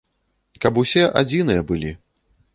[0.65, 1.91] Каб усе адзіныя былі.